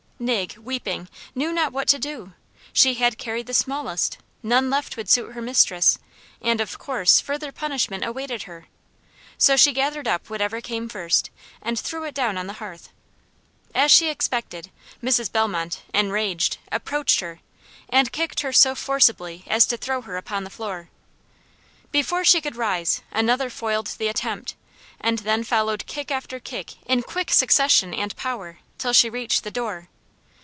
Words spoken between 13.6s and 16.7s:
As she expected, Mrs. Bellmont, enraged,